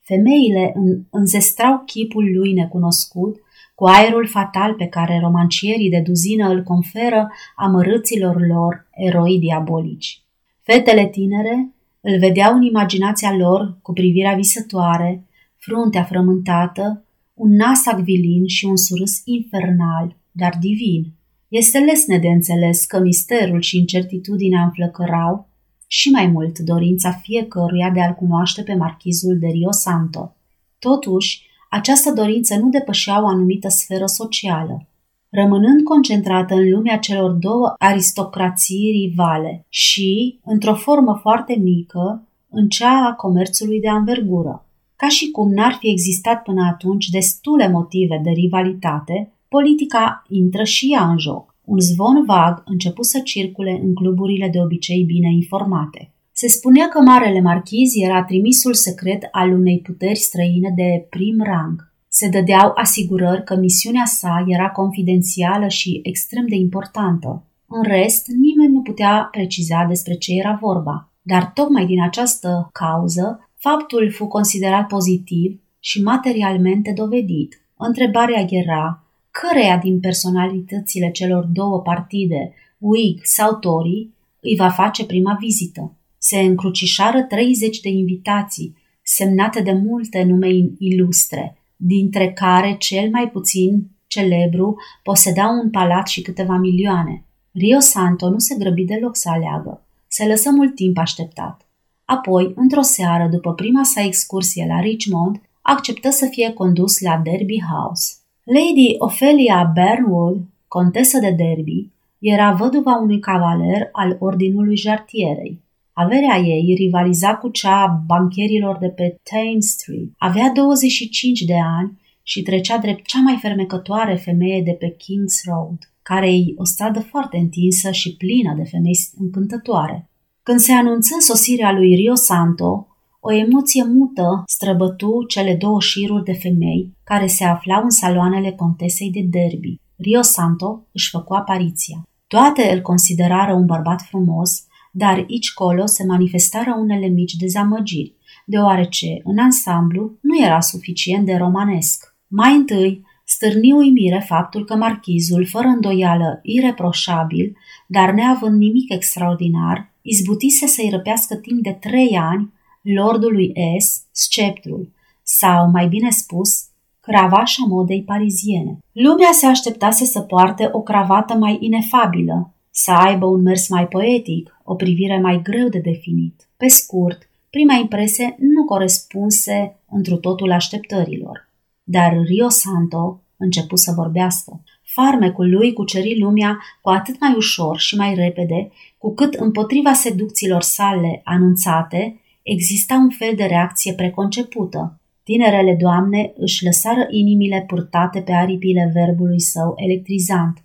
Femeile 0.01 0.75
înzestrau 1.11 1.83
chipul 1.87 2.33
lui 2.37 2.53
necunoscut 2.53 3.37
cu 3.75 3.85
aerul 3.85 4.27
fatal 4.27 4.75
pe 4.75 4.87
care 4.87 5.19
romancierii 5.19 5.91
de 5.91 6.01
duzină 6.01 6.49
îl 6.49 6.63
conferă 6.63 7.31
amărâților 7.57 8.47
lor 8.47 8.87
eroi 8.91 9.39
diabolici. 9.39 10.23
Fetele 10.63 11.07
tinere 11.07 11.75
îl 12.01 12.19
vedeau 12.19 12.55
în 12.55 12.63
imaginația 12.63 13.37
lor 13.37 13.79
cu 13.83 13.93
privirea 13.93 14.35
visătoare, 14.35 15.27
fruntea 15.57 16.03
frământată, 16.03 17.05
un 17.35 17.55
nas 17.55 17.87
acvilin 17.87 18.47
și 18.47 18.65
un 18.65 18.77
surâs 18.77 19.21
infernal, 19.25 20.17
dar 20.31 20.57
divin. 20.61 21.13
Este 21.49 21.79
lesne 21.79 22.19
de 22.19 22.29
înțeles 22.29 22.85
că 22.85 23.01
misterul 23.01 23.61
și 23.61 23.79
incertitudinea 23.79 24.63
înflăcărau 24.63 25.51
și 25.95 26.11
mai 26.11 26.27
mult 26.27 26.59
dorința 26.59 27.13
fiecăruia 27.13 27.91
de 27.91 28.01
a-l 28.01 28.13
cunoaște 28.13 28.63
pe 28.63 28.75
marchizul 28.75 29.39
de 29.39 29.47
Rio 29.47 29.71
Santo. 29.71 30.35
Totuși, 30.79 31.43
această 31.71 32.13
dorință 32.13 32.57
nu 32.57 32.69
depășea 32.69 33.23
o 33.23 33.27
anumită 33.27 33.69
sferă 33.69 34.07
socială, 34.07 34.87
rămânând 35.31 35.83
concentrată 35.85 36.55
în 36.55 36.71
lumea 36.71 36.99
celor 36.99 37.31
două 37.31 37.75
aristocrații 37.79 38.91
rivale 38.91 39.67
și, 39.69 40.39
într-o 40.45 40.75
formă 40.75 41.19
foarte 41.21 41.55
mică, 41.55 42.29
în 42.51 42.69
cea 42.69 43.07
a 43.07 43.15
comerțului 43.15 43.81
de 43.81 43.89
anvergură. 43.89 44.67
Ca 44.97 45.09
și 45.09 45.31
cum 45.31 45.53
n-ar 45.53 45.73
fi 45.73 45.91
existat 45.91 46.43
până 46.43 46.63
atunci 46.73 47.09
destule 47.09 47.69
motive 47.69 48.21
de 48.25 48.31
rivalitate, 48.31 49.33
politica 49.49 50.25
intră 50.29 50.65
și 50.65 50.93
ea 50.93 51.09
în 51.09 51.19
joc. 51.19 51.52
Un 51.65 51.81
zvon 51.81 52.25
vag 52.25 52.63
început 52.65 53.05
să 53.05 53.21
circule 53.25 53.81
în 53.83 53.95
cluburile 53.95 54.49
de 54.49 54.61
obicei 54.61 55.05
bine 55.05 55.33
informate. 55.33 56.13
Se 56.33 56.49
spunea 56.49 56.89
că 56.89 57.01
Marele 57.01 57.41
Marchiz 57.41 57.93
era 57.95 58.25
trimisul 58.25 58.75
secret 58.75 59.29
al 59.31 59.53
unei 59.53 59.81
puteri 59.81 60.19
străine 60.19 60.73
de 60.77 61.07
prim 61.11 61.43
rang. 61.43 61.93
Se 62.09 62.29
dădeau 62.29 62.73
asigurări 62.75 63.45
că 63.45 63.57
misiunea 63.57 64.05
sa 64.05 64.45
era 64.47 64.71
confidențială 64.71 65.69
și 65.69 66.01
extrem 66.03 66.47
de 66.47 66.55
importantă. 66.55 67.45
În 67.67 67.83
rest, 67.83 68.27
nimeni 68.27 68.73
nu 68.73 68.81
putea 68.81 69.29
preciza 69.31 69.85
despre 69.89 70.15
ce 70.15 70.33
era 70.33 70.59
vorba. 70.61 71.11
Dar 71.23 71.51
tocmai 71.55 71.87
din 71.87 72.03
această 72.03 72.69
cauză, 72.73 73.49
faptul 73.57 74.11
fu 74.11 74.27
considerat 74.27 74.87
pozitiv 74.87 75.61
și 75.79 76.03
materialmente 76.03 76.93
dovedit. 76.97 77.61
Întrebarea 77.77 78.45
era 78.49 79.05
căreia 79.41 79.77
din 79.77 80.01
personalitățile 80.01 81.11
celor 81.11 81.45
două 81.45 81.81
partide, 81.81 82.55
Whig 82.79 83.21
sau 83.23 83.55
Tory, 83.55 84.09
îi 84.41 84.57
va 84.57 84.69
face 84.69 85.07
prima 85.07 85.37
vizită 85.41 85.97
se 86.25 86.39
încrucișară 86.39 87.23
30 87.23 87.81
de 87.81 87.89
invitații, 87.89 88.77
semnate 89.03 89.61
de 89.61 89.73
multe 89.73 90.23
nume 90.23 90.49
ilustre, 90.79 91.57
dintre 91.77 92.33
care 92.33 92.77
cel 92.79 93.11
mai 93.11 93.31
puțin 93.31 93.91
celebru 94.07 94.77
poseda 95.03 95.49
un 95.63 95.71
palat 95.71 96.09
și 96.09 96.23
câteva 96.23 96.57
milioane. 96.57 97.25
Rio 97.53 97.79
Santo 97.79 98.31
nu 98.31 98.39
se 98.39 98.55
grăbi 98.59 98.85
deloc 98.85 99.17
să 99.17 99.29
aleagă. 99.29 99.85
Se 100.09 100.27
lăsă 100.27 100.51
mult 100.51 100.75
timp 100.75 100.99
așteptat. 100.99 101.67
Apoi, 102.05 102.53
într-o 102.57 102.83
seară, 102.83 103.29
după 103.31 103.53
prima 103.53 103.85
sa 103.85 104.03
excursie 104.03 104.67
la 104.69 104.81
Richmond, 104.81 105.41
acceptă 105.63 106.11
să 106.11 106.27
fie 106.31 106.53
condus 106.53 107.01
la 107.01 107.21
Derby 107.25 107.63
House. 107.71 108.15
Lady 108.45 108.95
Ophelia 108.99 109.71
Bernwood, 109.75 110.37
contesă 110.69 111.19
de 111.19 111.31
Derby, 111.31 111.91
era 112.19 112.53
văduva 112.53 112.99
unui 113.03 113.19
cavaler 113.19 113.89
al 113.93 114.17
Ordinului 114.21 114.77
Jartierei. 114.77 115.61
Averea 115.93 116.39
ei 116.39 116.75
rivaliza 116.75 117.37
cu 117.37 117.49
cea 117.49 117.83
a 117.83 118.03
bancherilor 118.07 118.79
de 118.79 118.89
pe 118.89 119.21
Thames 119.23 119.67
Street. 119.67 120.09
Avea 120.19 120.51
25 120.55 121.41
de 121.41 121.55
ani 121.79 122.01
și 122.23 122.43
trecea 122.43 122.79
drept 122.79 123.07
cea 123.07 123.21
mai 123.21 123.39
fermecătoare 123.41 124.15
femeie 124.15 124.63
de 124.63 124.73
pe 124.73 124.97
King's 124.97 125.45
Road, 125.45 125.79
care 126.03 126.29
îi 126.29 126.55
o 126.57 126.65
stradă 126.65 127.01
foarte 127.01 127.37
întinsă 127.37 127.91
și 127.91 128.17
plină 128.17 128.55
de 128.57 128.65
femei 128.65 128.99
încântătoare. 129.19 130.11
Când 130.43 130.59
se 130.59 130.73
anunță 130.73 131.15
sosirea 131.19 131.73
lui 131.73 131.95
Rio 131.95 132.15
Santo, 132.15 132.92
O 133.25 133.33
emoție 133.33 133.85
mută 133.85 134.43
străbătu 134.47 135.25
cele 135.29 135.55
două 135.55 135.81
șiruri 135.81 136.25
de 136.25 136.33
femei 136.33 136.93
care 137.05 137.27
se 137.27 137.45
aflau 137.45 137.83
în 137.83 137.91
saloanele 137.91 138.53
contesei 138.53 139.11
de 139.11 139.21
derby. 139.31 139.81
Rio 139.97 140.23
Santo 140.23 140.87
își 140.93 141.11
făcu 141.11 141.35
apariția. 141.35 142.03
Toate 142.27 142.73
îl 142.73 142.81
considerară 142.81 143.53
un 143.53 143.67
bărbat 143.67 144.03
frumos, 144.03 144.67
dar 144.93 145.15
aici 145.15 145.53
colo 145.53 145.87
se 145.87 146.05
manifestară 146.05 146.75
unele 146.79 147.07
mici 147.07 147.33
dezamăgiri, 147.33 148.15
deoarece, 148.47 149.21
în 149.25 149.39
ansamblu, 149.39 150.13
nu 150.21 150.45
era 150.45 150.61
suficient 150.61 151.27
de 151.27 151.35
romanesc. 151.35 152.17
Mai 152.29 152.55
întâi, 152.55 153.07
stârni 153.25 153.73
uimire 153.73 154.25
faptul 154.27 154.65
că 154.65 154.77
marchizul, 154.77 155.47
fără 155.47 155.67
îndoială 155.67 156.41
ireproșabil, 156.43 157.57
dar 157.87 158.13
neavând 158.13 158.59
nimic 158.59 158.93
extraordinar, 158.93 159.93
izbutise 160.03 160.67
să-i 160.67 160.91
răpească 160.91 161.35
timp 161.35 161.63
de 161.63 161.73
trei 161.81 162.17
ani 162.17 162.53
lordului 162.83 163.53
S. 163.79 164.03
sceptrul, 164.11 164.93
sau, 165.23 165.71
mai 165.71 165.89
bine 165.89 166.11
spus, 166.11 166.65
cravașa 167.01 167.65
modei 167.69 168.03
pariziene. 168.03 168.79
Lumea 168.93 169.31
se 169.33 169.47
așteptase 169.47 170.05
să 170.05 170.21
poarte 170.21 170.69
o 170.73 170.81
cravată 170.81 171.35
mai 171.35 171.57
inefabilă, 171.61 172.53
să 172.71 172.91
aibă 172.91 173.27
un 173.27 173.43
mers 173.43 173.69
mai 173.69 173.89
poetic, 173.89 174.61
o 174.65 174.75
privire 174.75 175.21
mai 175.21 175.43
greu 175.43 175.69
de 175.69 175.79
definit. 175.79 176.49
Pe 176.57 176.69
scurt, 176.69 177.29
prima 177.51 177.75
impresie 177.75 178.37
nu 178.39 178.65
corespunse 178.65 179.77
întru 179.91 180.17
totul 180.17 180.53
așteptărilor. 180.53 181.49
Dar 181.83 182.21
Rio 182.25 182.49
Santo 182.49 183.21
începu 183.37 183.77
să 183.77 183.93
vorbească. 183.97 184.61
Farmecul 184.83 185.51
lui 185.51 185.73
cuceri 185.73 186.19
lumea 186.19 186.59
cu 186.81 186.91
atât 186.91 187.21
mai 187.21 187.35
ușor 187.37 187.79
și 187.79 187.97
mai 187.97 188.15
repede, 188.15 188.71
cu 188.99 189.15
cât 189.15 189.35
împotriva 189.35 189.93
seducțiilor 189.93 190.63
sale 190.63 191.21
anunțate 191.25 192.21
exista 192.43 192.95
un 192.95 193.11
fel 193.11 193.35
de 193.37 193.45
reacție 193.45 193.95
preconcepută. 193.95 195.01
Tinerele 195.23 195.77
doamne 195.81 196.33
își 196.37 196.65
lăsară 196.65 197.07
inimile 197.11 197.65
purtate 197.67 198.21
pe 198.21 198.33
aripile 198.33 198.91
verbului 198.95 199.41
său 199.41 199.73
electrizant, 199.77 200.65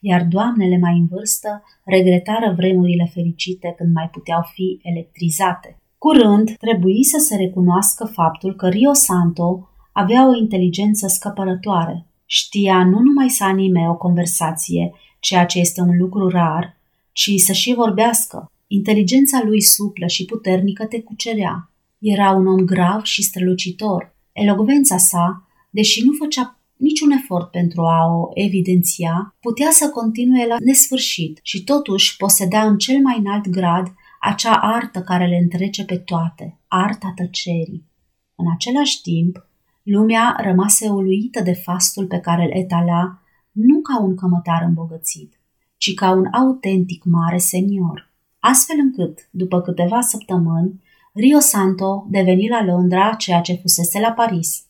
iar 0.00 0.24
doamnele 0.24 0.78
mai 0.78 0.98
în 0.98 1.06
vârstă 1.06 1.62
regretară 1.84 2.54
vremurile 2.56 3.10
fericite 3.12 3.74
când 3.76 3.92
mai 3.94 4.08
puteau 4.12 4.40
fi 4.52 4.80
electrizate. 4.82 5.76
Curând, 5.98 6.56
trebuie 6.56 7.02
să 7.02 7.18
se 7.18 7.36
recunoască 7.36 8.04
faptul 8.04 8.54
că 8.54 8.68
Rio 8.68 8.92
Santo 8.92 9.68
avea 9.92 10.28
o 10.28 10.36
inteligență 10.36 11.06
scăpărătoare. 11.06 12.06
Știa 12.26 12.84
nu 12.84 12.98
numai 12.98 13.28
să 13.28 13.44
anime 13.44 13.88
o 13.88 13.96
conversație, 13.96 14.92
ceea 15.20 15.46
ce 15.46 15.58
este 15.58 15.80
un 15.80 15.96
lucru 15.98 16.28
rar, 16.28 16.76
ci 17.12 17.30
să 17.36 17.52
și 17.52 17.74
vorbească. 17.74 18.50
Inteligența 18.70 19.42
lui 19.44 19.62
suplă 19.62 20.06
și 20.06 20.24
puternică 20.24 20.84
te 20.86 21.00
cucerea. 21.00 21.70
Era 21.98 22.30
un 22.30 22.46
om 22.46 22.64
grav 22.64 23.02
și 23.02 23.22
strălucitor. 23.22 24.14
Elogvența 24.32 24.96
sa, 24.96 25.48
deși 25.70 26.04
nu 26.04 26.12
făcea 26.12 26.58
niciun 26.76 27.10
efort 27.10 27.50
pentru 27.50 27.82
a 27.82 28.06
o 28.06 28.28
evidenția, 28.34 29.34
putea 29.40 29.70
să 29.70 29.88
continue 29.88 30.46
la 30.46 30.56
nesfârșit 30.58 31.38
și 31.42 31.64
totuși 31.64 32.16
poseda 32.16 32.66
în 32.66 32.78
cel 32.78 33.00
mai 33.02 33.18
înalt 33.18 33.48
grad 33.48 33.94
acea 34.20 34.54
artă 34.54 35.00
care 35.00 35.26
le 35.26 35.36
întrece 35.36 35.84
pe 35.84 35.96
toate, 35.96 36.58
arta 36.66 37.12
tăcerii. 37.16 37.86
În 38.34 38.46
același 38.54 39.00
timp, 39.02 39.46
lumea 39.82 40.36
rămase 40.42 40.88
uluită 40.88 41.42
de 41.42 41.52
fastul 41.52 42.06
pe 42.06 42.18
care 42.18 42.42
îl 42.42 42.60
etala 42.60 43.22
nu 43.52 43.80
ca 43.80 44.02
un 44.02 44.14
cămătar 44.14 44.62
îmbogățit, 44.62 45.40
ci 45.76 45.94
ca 45.94 46.10
un 46.10 46.26
autentic 46.32 47.04
mare 47.04 47.38
senior. 47.38 48.07
Astfel 48.38 48.76
încât, 48.78 49.28
după 49.30 49.60
câteva 49.60 50.00
săptămâni, 50.00 50.82
Rio 51.12 51.38
Santo 51.38 52.06
deveni 52.08 52.48
la 52.48 52.64
Londra 52.64 53.14
ceea 53.14 53.40
ce 53.40 53.54
fusese 53.54 54.00
la 54.00 54.12
Paris. 54.12 54.62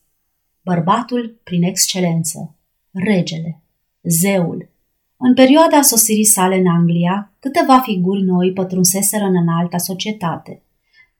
Bărbatul 0.62 1.40
prin 1.44 1.62
excelență, 1.62 2.54
regele, 2.92 3.60
zeul. 4.02 4.68
În 5.16 5.34
perioada 5.34 5.82
sosirii 5.82 6.24
sale 6.24 6.56
în 6.56 6.66
Anglia, 6.66 7.32
câteva 7.38 7.78
figuri 7.78 8.22
noi 8.22 8.52
pătrunseseră 8.52 9.24
în 9.24 9.36
înalta 9.36 9.78
societate. 9.78 10.62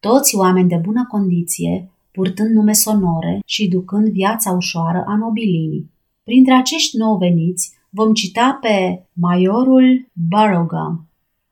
Toți 0.01 0.37
oameni 0.37 0.69
de 0.69 0.77
bună 0.77 1.07
condiție, 1.09 1.91
purtând 2.11 2.51
nume 2.51 2.73
sonore 2.73 3.41
și 3.47 3.69
ducând 3.69 4.09
viața 4.09 4.51
ușoară 4.51 5.05
a 5.07 5.17
nobilimii. 5.17 5.91
Printre 6.25 6.55
acești 6.55 6.97
nou 6.97 7.17
veniți 7.17 7.73
vom 7.91 8.13
cita 8.13 8.59
pe 8.61 9.03
Majorul 9.13 10.11
Barrowgum, 10.13 11.09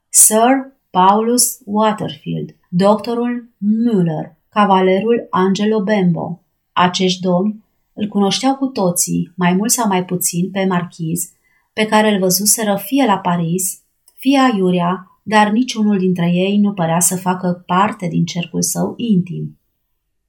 Sir 0.09 0.76
Paulus 0.97 1.59
Waterfield, 1.65 2.57
doctorul 2.69 3.49
Müller, 3.59 4.37
cavalerul 4.49 5.27
Angelo 5.31 5.83
Bembo. 5.83 6.41
Acești 6.73 7.21
domni 7.21 7.65
îl 7.93 8.09
cunoșteau 8.09 8.55
cu 8.55 8.67
toții, 8.67 9.33
mai 9.35 9.53
mult 9.53 9.71
sau 9.71 9.89
mai 9.89 10.05
puțin, 10.05 10.51
pe 10.51 10.65
marchiz, 10.65 11.33
pe 11.73 11.87
care 11.87 12.13
îl 12.13 12.19
văzuseră 12.19 12.77
fie 12.77 13.05
la 13.05 13.19
Paris, 13.19 13.81
fie 14.15 14.39
aiurea, 14.39 15.21
dar 15.23 15.51
niciunul 15.51 15.99
dintre 15.99 16.31
ei 16.33 16.59
nu 16.59 16.73
părea 16.73 17.01
să 17.01 17.17
facă 17.17 17.63
parte 17.67 18.09
din 18.09 18.25
cercul 18.25 18.63
său 18.63 18.95
intim. 18.97 19.59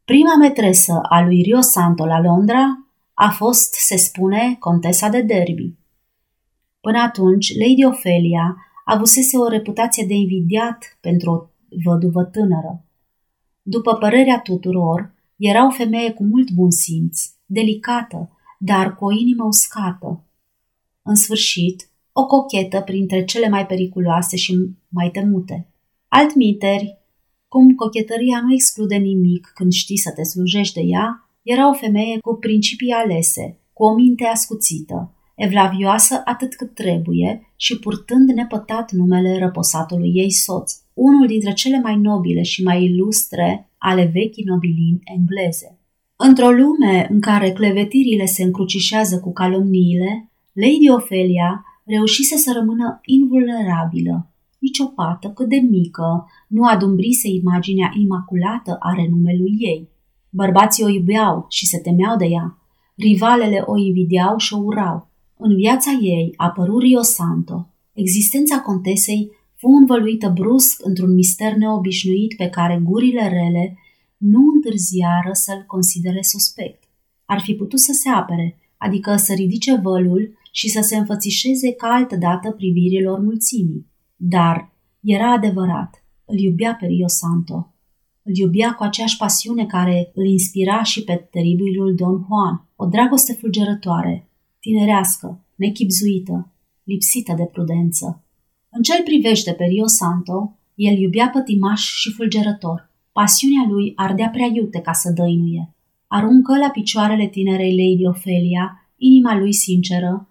Prima 0.05 0.35
metresă 0.35 0.99
a 1.09 1.21
lui 1.21 1.41
Rio 1.41 1.61
Santo 1.61 2.05
la 2.05 2.21
Londra 2.21 2.87
a 3.13 3.29
fost, 3.29 3.73
se 3.73 3.97
spune, 3.97 4.55
contesa 4.59 5.09
de 5.09 5.21
Derby. 5.21 5.73
Până 6.81 6.99
atunci, 6.99 7.57
Lady 7.57 7.85
Ophelia 7.85 8.66
avusese 8.93 9.37
o 9.37 9.47
reputație 9.47 10.05
de 10.07 10.13
invidiat 10.13 10.97
pentru 11.01 11.31
o 11.31 11.47
văduvă 11.83 12.23
tânără. 12.23 12.85
După 13.61 13.93
părerea 13.93 14.39
tuturor, 14.39 15.13
era 15.35 15.65
o 15.65 15.69
femeie 15.69 16.11
cu 16.11 16.23
mult 16.23 16.51
bun 16.51 16.71
simț, 16.71 17.21
delicată, 17.45 18.29
dar 18.59 18.95
cu 18.95 19.05
o 19.05 19.11
inimă 19.11 19.43
uscată. 19.43 20.23
În 21.01 21.15
sfârșit, 21.15 21.89
o 22.11 22.25
cochetă 22.25 22.81
printre 22.81 23.23
cele 23.23 23.49
mai 23.49 23.65
periculoase 23.65 24.35
și 24.35 24.57
mai 24.89 25.09
temute. 25.11 25.67
Altmiteri, 26.07 26.97
cum 27.47 27.75
cochetăria 27.75 28.41
nu 28.41 28.53
exclude 28.53 28.95
nimic 28.95 29.51
când 29.55 29.71
știi 29.71 29.97
să 29.97 30.11
te 30.15 30.23
slujești 30.23 30.73
de 30.73 30.81
ea, 30.85 31.29
era 31.41 31.69
o 31.69 31.73
femeie 31.73 32.17
cu 32.19 32.35
principii 32.35 32.91
alese, 32.91 33.59
cu 33.73 33.83
o 33.83 33.93
minte 33.93 34.25
ascuțită, 34.25 35.11
evlavioasă 35.37 36.21
atât 36.25 36.55
cât 36.55 36.73
trebuie 36.73 37.53
și 37.55 37.79
purtând 37.79 38.29
nepătat 38.29 38.91
numele 38.91 39.37
răposatului 39.37 40.11
ei 40.13 40.31
soț, 40.31 40.73
unul 40.93 41.27
dintre 41.27 41.53
cele 41.53 41.79
mai 41.79 41.95
nobile 41.95 42.41
și 42.41 42.63
mai 42.63 42.83
ilustre 42.83 43.69
ale 43.77 44.11
vechii 44.13 44.43
nobilini 44.43 44.99
engleze. 45.03 45.79
Într-o 46.15 46.49
lume 46.49 47.07
în 47.09 47.19
care 47.21 47.51
clevetirile 47.51 48.25
se 48.25 48.43
încrucișează 48.43 49.19
cu 49.19 49.33
calomniile, 49.33 50.29
Lady 50.53 50.89
Ophelia 50.89 51.65
reușise 51.85 52.35
să 52.35 52.51
rămână 52.59 52.99
invulnerabilă. 53.05 54.31
Nici 54.59 54.79
o 54.79 54.85
pată 54.85 55.29
cât 55.29 55.49
de 55.49 55.59
mică 55.69 56.25
nu 56.47 56.63
adumbrise 56.63 57.27
imaginea 57.27 57.91
imaculată 57.99 58.77
a 58.79 58.93
renumelui 58.93 59.55
ei. 59.59 59.89
Bărbații 60.29 60.83
o 60.83 60.89
iubeau 60.89 61.45
și 61.49 61.65
se 61.65 61.77
temeau 61.77 62.17
de 62.17 62.25
ea. 62.25 62.57
Rivalele 62.95 63.63
o 63.65 63.77
invidiau 63.77 64.37
și 64.37 64.53
o 64.53 64.57
urau. 64.57 65.09
În 65.39 65.55
viața 65.55 65.91
ei 66.01 66.33
apărut 66.35 66.81
Rio 66.81 67.01
Santo. 67.01 67.69
Existența 67.93 68.59
contesei 68.59 69.31
fu 69.55 69.67
învăluită 69.67 70.29
brusc 70.29 70.85
într-un 70.85 71.13
mister 71.13 71.55
neobișnuit 71.55 72.35
pe 72.35 72.47
care 72.49 72.81
gurile 72.83 73.27
rele 73.27 73.77
nu 74.17 74.39
întârziară 74.53 75.29
să-l 75.31 75.63
considere 75.67 76.21
suspect. 76.21 76.83
Ar 77.25 77.41
fi 77.41 77.53
putut 77.53 77.79
să 77.79 77.91
se 77.93 78.09
apere, 78.09 78.57
adică 78.77 79.15
să 79.15 79.33
ridice 79.33 79.75
vălul 79.75 80.37
și 80.51 80.69
să 80.69 80.81
se 80.81 80.95
înfățișeze 80.97 81.71
ca 81.71 81.87
altădată 81.87 82.51
privirilor 82.51 83.19
mulțimii. 83.19 83.87
Dar 84.15 84.73
era 85.01 85.31
adevărat, 85.31 86.03
îl 86.25 86.37
iubea 86.37 86.75
pe 86.79 86.85
Rio 86.85 87.07
Santo. 87.07 87.73
Îl 88.23 88.35
iubea 88.35 88.73
cu 88.73 88.83
aceeași 88.83 89.17
pasiune 89.17 89.65
care 89.65 90.11
îl 90.13 90.25
inspira 90.25 90.83
și 90.83 91.03
pe 91.03 91.27
teribilul 91.31 91.95
Don 91.95 92.25
Juan, 92.27 92.67
o 92.75 92.85
dragoste 92.85 93.33
fulgerătoare, 93.33 94.26
tinerească, 94.67 95.39
nechipzuită, 95.55 96.51
lipsită 96.83 97.33
de 97.37 97.43
prudență. 97.43 98.23
În 98.69 98.81
ce 98.81 99.03
privește 99.03 99.51
pe 99.51 99.63
Rio 99.63 99.87
Santo, 99.87 100.57
el 100.75 100.97
iubea 100.97 101.29
pătimaș 101.29 101.81
și 101.81 102.11
fulgerător. 102.11 102.89
Pasiunea 103.11 103.65
lui 103.69 103.93
ardea 103.95 104.29
prea 104.29 104.49
iute 104.53 104.79
ca 104.79 104.93
să 104.93 105.11
dăinuie. 105.11 105.73
Aruncă 106.07 106.57
la 106.57 106.69
picioarele 106.69 107.27
tinerei 107.27 107.75
Lady 107.77 108.07
Ophelia 108.07 108.89
inima 108.97 109.37
lui 109.37 109.53
sinceră, 109.53 110.27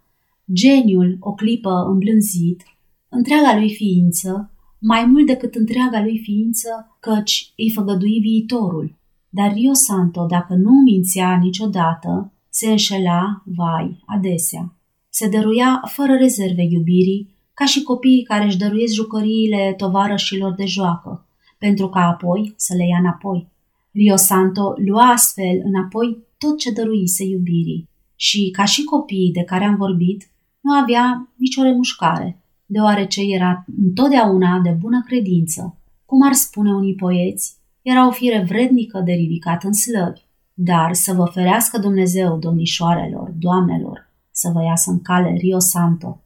geniul 0.52 1.16
o 1.20 1.32
clipă 1.32 1.72
îmblânzit, 1.90 2.62
întreaga 3.08 3.58
lui 3.58 3.74
ființă, 3.74 4.50
mai 4.78 5.04
mult 5.04 5.26
decât 5.26 5.54
întreaga 5.54 6.02
lui 6.02 6.18
ființă, 6.18 6.96
căci 7.00 7.52
îi 7.56 7.70
făgădui 7.70 8.18
viitorul. 8.20 8.96
Dar 9.28 9.52
Rio 9.52 9.72
Santo, 9.72 10.26
dacă 10.26 10.54
nu 10.54 10.70
mințea 10.70 11.38
niciodată, 11.42 12.30
se 12.58 12.70
înșela, 12.70 13.42
vai, 13.44 14.02
adesea. 14.06 14.74
Se 15.08 15.28
dăruia 15.28 15.82
fără 15.94 16.14
rezerve 16.14 16.62
iubirii, 16.62 17.28
ca 17.54 17.64
și 17.64 17.82
copiii 17.82 18.22
care 18.22 18.44
își 18.44 18.56
dăruiesc 18.56 18.94
jucăriile 18.94 19.74
tovarășilor 19.76 20.54
de 20.54 20.64
joacă, 20.64 21.26
pentru 21.58 21.88
ca 21.88 22.00
apoi 22.00 22.54
să 22.56 22.74
le 22.74 22.86
ia 22.86 22.98
înapoi. 22.98 23.48
Rio 23.92 24.16
Santo 24.16 24.74
lua 24.86 25.02
astfel 25.02 25.60
înapoi 25.64 26.18
tot 26.38 26.58
ce 26.58 26.70
dăruise 26.70 27.24
iubirii 27.24 27.88
și, 28.14 28.50
ca 28.50 28.64
și 28.64 28.84
copiii 28.84 29.32
de 29.32 29.42
care 29.42 29.64
am 29.64 29.76
vorbit, 29.76 30.30
nu 30.60 30.72
avea 30.72 31.32
nicio 31.34 31.62
remușcare, 31.62 32.42
deoarece 32.66 33.20
era 33.34 33.64
întotdeauna 33.78 34.60
de 34.62 34.70
bună 34.70 35.02
credință. 35.06 35.78
Cum 36.04 36.26
ar 36.26 36.32
spune 36.32 36.72
unii 36.72 36.94
poeți, 36.94 37.54
era 37.82 38.06
o 38.06 38.10
fire 38.10 38.44
vrednică 38.48 39.02
de 39.04 39.12
ridicat 39.12 39.64
în 39.64 39.72
slăvi. 39.72 40.25
Dar 40.58 40.94
să 40.94 41.12
vă 41.12 41.24
ferească 41.24 41.78
Dumnezeu, 41.78 42.38
domnișoarelor, 42.38 43.30
doamnelor, 43.30 44.10
să 44.30 44.50
vă 44.50 44.62
iasă 44.62 44.90
în 44.90 45.02
cale 45.02 45.30
Rio 45.30 45.58
Santo. 45.58 46.20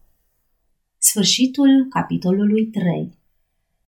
Sfârșitul 0.99 1.87
capitolului 1.89 2.67
3 2.67 3.19